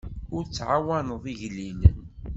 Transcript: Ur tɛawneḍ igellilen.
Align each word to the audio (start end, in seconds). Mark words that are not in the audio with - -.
Ur 0.35 0.43
tɛawneḍ 0.45 1.23
igellilen. 1.31 1.81